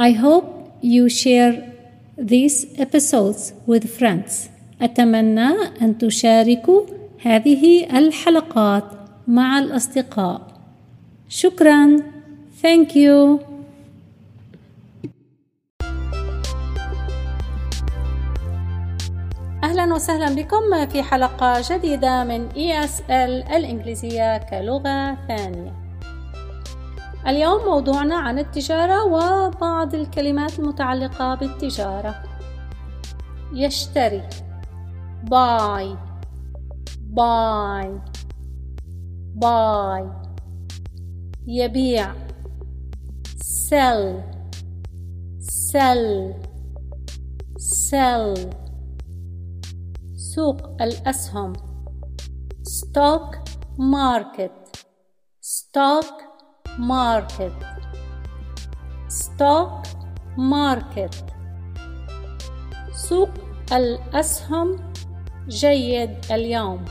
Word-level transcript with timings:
I 0.00 0.12
hope 0.12 0.46
you 0.80 1.08
share 1.08 1.54
these 2.16 2.66
episodes 2.78 3.52
with 3.66 3.84
friends. 3.98 4.48
أتمنى 4.82 5.48
أن 5.82 5.98
تشاركوا 5.98 6.82
هذه 7.22 7.98
الحلقات 7.98 8.84
مع 9.28 9.58
الأصدقاء. 9.58 10.40
شكرا. 11.28 11.96
Thank 12.62 12.88
you. 12.94 13.40
أهلا 19.64 19.94
وسهلا 19.94 20.34
بكم 20.34 20.86
في 20.86 21.02
حلقة 21.02 21.62
جديدة 21.70 22.24
من 22.24 22.48
ESL 22.48 23.52
الإنجليزية 23.54 24.38
كلغة 24.38 25.16
ثانية. 25.28 25.87
اليوم 27.26 27.64
موضوعنا 27.64 28.14
عن 28.16 28.38
التجارة 28.38 29.04
وبعض 29.04 29.94
الكلمات 29.94 30.58
المتعلقة 30.58 31.34
بالتجارة. 31.34 32.22
يشتري. 33.52 34.28
buy 35.24 35.96
buy 37.14 37.86
buy 39.42 40.02
يبيع. 41.46 42.14
sell 43.68 44.22
sell 45.40 46.34
sell 47.58 48.54
سوق 50.16 50.82
الأسهم. 50.82 51.52
stock 52.62 53.36
market. 53.78 54.84
stock 55.40 56.27
market 56.77 57.53
stock 59.07 59.87
market 60.37 61.15
سوق 62.93 63.29
الأسهم 63.71 64.77
جيد 65.47 66.17
اليوم 66.31 66.85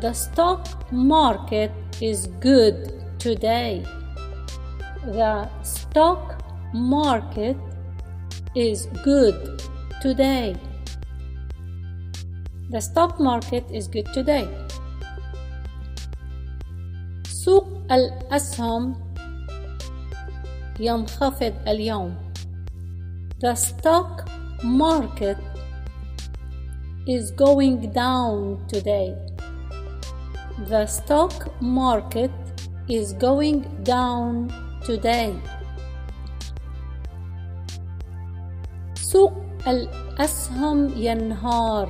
The 0.00 0.14
stock 0.14 0.64
market 0.90 1.72
is 2.00 2.26
good 2.40 3.02
today. 3.18 3.84
The 5.04 5.48
stock 5.62 6.42
market 6.72 7.56
is 8.54 8.86
good 9.04 9.62
today. 10.00 10.56
The 12.70 12.80
stock 12.80 13.20
market 13.20 13.64
is 13.70 13.88
good 13.88 14.06
today. 14.14 14.48
سوق 17.24 17.73
الأسهم 17.91 18.95
ينخفض 20.79 21.53
اليوم. 21.67 22.15
The 23.39 23.55
stock 23.55 24.29
market 24.63 25.37
is 27.07 27.31
going 27.31 27.91
down 27.91 28.65
today. 28.67 29.15
The 30.69 30.85
stock 30.85 31.61
market 31.61 32.31
is 32.87 33.13
going 33.13 33.61
down 33.83 34.51
today. 34.85 35.35
سوق 38.95 39.33
الأسهم 39.67 40.93
ينهار. 40.97 41.89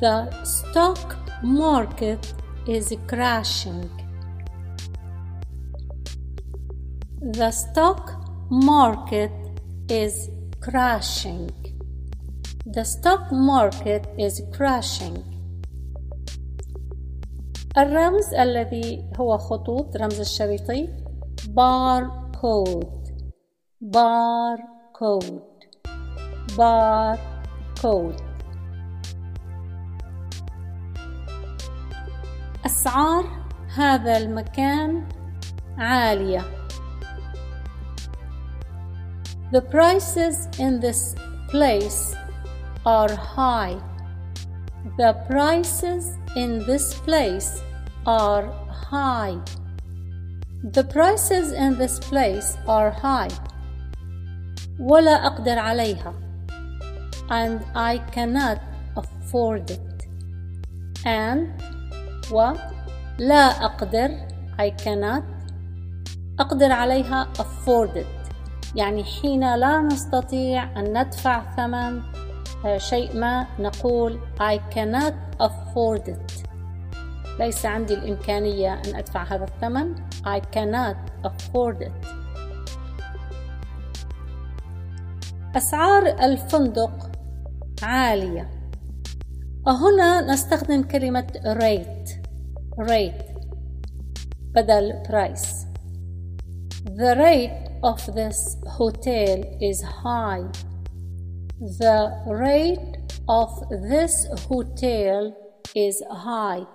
The 0.00 0.44
stock 0.44 1.16
market 1.42 2.34
is 2.67 2.93
crashing. 3.07 3.89
The 7.21 7.51
stock 7.51 8.03
market 8.49 9.31
is 9.89 10.29
crashing. 10.59 11.49
The 12.65 12.83
stock 12.83 13.31
market 13.31 14.07
is 14.17 14.41
crashing. 14.55 15.23
الرمز 17.77 18.33
الذي 18.33 19.05
هو 19.19 19.37
خطوط 19.37 19.97
رمز 19.97 20.19
الشريطي 20.19 20.89
بار 21.47 22.31
كود 22.41 23.07
بار 23.81 24.59
كود 24.93 25.41
بار 26.57 27.19
كود 27.81 28.24
أسعار 32.85 33.25
هذا 33.75 34.17
المكان 34.17 35.03
عالية 35.77 36.41
The 39.51 39.61
prices 39.61 40.47
in 40.59 40.79
this 40.79 41.15
place 41.49 42.15
are 42.85 43.13
high. 43.13 43.77
The 44.97 45.13
prices 45.27 46.17
in 46.37 46.65
this 46.65 46.93
place 46.93 47.61
are 48.05 48.45
high. 48.69 49.37
The 50.63 50.83
prices 50.83 51.51
in 51.51 51.77
this 51.77 51.99
place 51.99 52.57
are 52.67 52.91
high. 52.91 53.33
ولا 54.79 55.27
أقدر 55.27 55.59
عليها. 55.59 56.13
And 57.29 57.65
I 57.75 57.97
cannot 57.97 58.61
afford 58.95 59.69
it. 59.71 60.07
And 61.05 61.61
و 62.31 62.53
لا 63.18 63.64
أقدر 63.64 64.10
I 64.58 64.84
cannot 64.84 65.22
أقدر 66.40 66.72
عليها 66.72 67.28
afford 67.38 67.96
it 67.96 68.32
يعني 68.74 69.04
حين 69.04 69.54
لا 69.54 69.80
نستطيع 69.80 70.80
أن 70.80 71.02
ندفع 71.02 71.54
ثمن 71.56 72.02
شيء 72.76 73.16
ما 73.16 73.46
نقول 73.58 74.20
I 74.40 74.74
cannot 74.74 75.14
afford 75.40 76.08
it. 76.08 76.46
ليس 77.38 77.66
عندي 77.66 77.94
الإمكانية 77.94 78.74
أن 78.74 78.96
أدفع 78.96 79.22
هذا 79.24 79.44
الثمن 79.44 79.94
I 80.24 80.40
cannot 80.56 81.26
afford 81.26 81.82
it. 81.82 82.06
أسعار 85.56 86.06
الفندق 86.06 87.10
عالية. 87.82 88.50
هنا 89.66 90.20
نستخدم 90.20 90.82
كلمة 90.82 91.26
rate. 91.44 92.15
Rate 92.78 93.24
بدل 94.54 95.02
price 95.08 95.66
The 96.84 97.16
rate 97.16 97.66
of 97.82 98.00
this 98.14 98.56
hotel 98.66 99.42
is 99.60 99.82
high 99.82 100.44
The 101.58 102.12
rate 102.26 102.96
of 103.28 103.50
this 103.70 104.26
hotel 104.48 105.34
is 105.74 106.02
high 106.10 106.66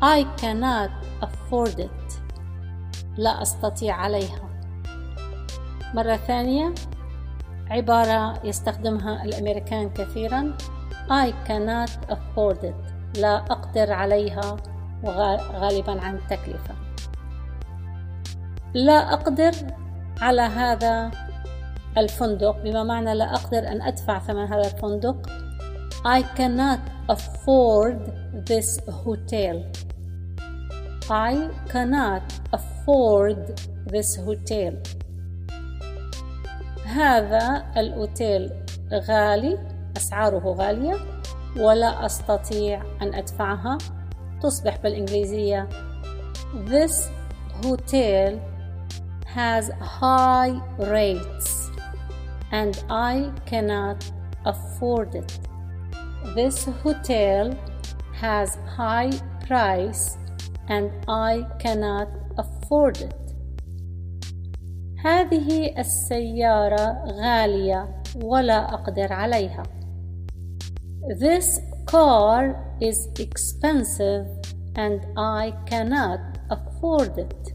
I 0.00 0.24
cannot 0.36 0.90
afford 1.22 1.78
it 1.78 2.04
لا 3.18 3.42
أستطيع 3.42 3.94
عليها 3.94 4.48
مرة 5.94 6.16
ثانية 6.16 6.74
عبارة 7.70 8.46
يستخدمها 8.46 9.24
الأمريكان 9.24 9.90
كثيرا 9.90 10.56
I 11.10 11.32
cannot 11.48 11.90
afford 12.08 12.58
it 12.64 13.18
لا 13.18 13.36
أقدر 13.36 13.92
عليها 13.92 14.56
وغالبا 15.04 16.00
عن 16.00 16.16
التكلفة 16.16 16.74
لا 18.74 19.12
أقدر 19.12 19.52
على 20.20 20.42
هذا 20.42 21.10
الفندق 21.98 22.62
بما 22.62 22.82
معنى 22.82 23.14
لا 23.14 23.34
أقدر 23.34 23.58
أن 23.58 23.82
أدفع 23.82 24.18
ثمن 24.18 24.44
هذا 24.52 24.66
الفندق. 24.66 25.30
I 26.06 26.22
cannot 26.22 26.80
afford 27.08 27.98
this 28.50 28.78
hotel. 29.04 29.56
I 31.10 31.48
cannot 31.72 32.26
afford 32.52 33.60
this 33.86 34.16
hotel. 34.16 34.72
هذا 36.84 37.64
الأوتيل 37.76 38.52
غالي 38.92 39.58
أسعاره 39.96 40.54
غالية 40.58 40.96
ولا 41.56 42.06
أستطيع 42.06 42.82
أن 43.02 43.14
أدفعها. 43.14 43.78
تصبح 44.43 44.77
بالإنجليزية 44.83 45.69
This 46.65 47.09
hotel 47.63 48.39
has 49.25 49.69
high 49.79 50.59
rates 50.79 51.69
and 52.51 52.83
I 52.89 53.31
cannot 53.45 54.11
afford 54.45 55.15
it. 55.15 55.39
This 56.35 56.65
hotel 56.83 57.55
has 58.13 58.57
high 58.77 59.11
price 59.47 60.17
and 60.67 60.91
I 61.07 61.45
cannot 61.59 62.09
afford 62.37 62.97
it. 62.97 63.15
هذه 65.03 65.79
السيارة 65.79 67.03
غالية 67.07 68.01
ولا 68.23 68.73
أقدر 68.73 69.13
عليها. 69.13 69.63
This 71.19 71.59
car 71.85 72.75
is 72.81 73.07
expensive 73.17 74.27
and 74.75 75.05
I 75.17 75.53
cannot 75.65 76.19
afford 76.49 77.17
it. 77.17 77.53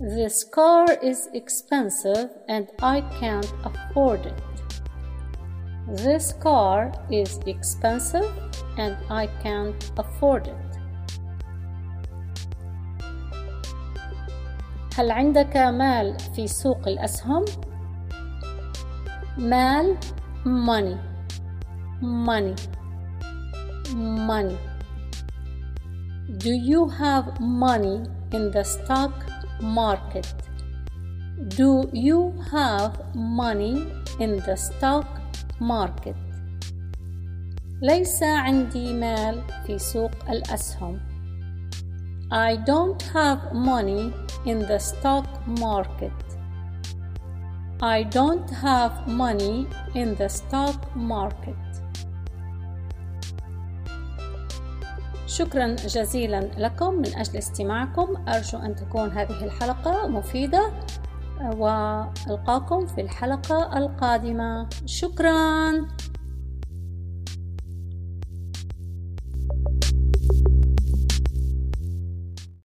This 0.00 0.42
car 0.42 0.86
is 1.02 1.28
expensive 1.32 2.30
and 2.48 2.68
I 2.82 3.02
can't 3.20 3.52
afford 3.64 4.26
it. 4.26 4.42
This 5.88 6.32
car 6.32 6.92
is 7.10 7.38
expensive 7.46 8.30
and 8.76 8.96
I 9.10 9.26
can't 9.42 9.90
afford 9.96 10.48
it. 10.48 10.72
هل 14.96 15.10
عندك 15.10 15.56
مال 15.56 16.18
في 16.36 16.46
سوق 16.46 16.88
الأسهم؟ 16.88 17.44
مال 19.38 19.96
money 20.44 20.96
money 22.00 22.54
money 23.94 24.58
Do 26.38 26.50
you 26.50 26.88
have 26.88 27.40
money 27.40 28.04
in 28.32 28.50
the 28.50 28.64
stock 28.64 29.12
market? 29.60 30.32
Do 31.48 31.90
you 31.92 32.32
have 32.50 33.14
money 33.14 33.86
in 34.18 34.38
the 34.38 34.56
stock 34.56 35.20
market? 35.60 36.16
ليس 37.82 38.22
عندي 38.22 38.94
مال 38.94 39.42
في 39.66 39.78
سوق 39.78 40.30
الأسهم. 40.30 41.00
I 42.30 42.56
don't 42.56 43.02
have 43.02 43.52
money 43.52 44.12
in 44.46 44.60
the 44.60 44.78
stock 44.78 45.26
market. 45.46 46.22
I 47.82 48.04
don't 48.04 48.50
have 48.50 49.06
money 49.06 49.66
in 49.94 50.14
the 50.14 50.28
stock 50.28 50.96
market. 50.96 51.65
شكرا 55.27 55.67
جزيلا 55.67 56.49
لكم. 56.57 56.93
من 56.93 57.15
أجل 57.15 57.37
استماعكم 57.37 58.27
أرجو 58.27 58.57
أن 58.57 58.75
تكون 58.75 59.09
هذه 59.09 59.43
الحلقة 59.43 60.07
مفيدة 60.07 60.71
وألقاكم 61.57 62.85
في 62.85 63.01
الحلقة 63.01 63.77
القادمة. 63.77 64.69
شكرا. 64.85 65.71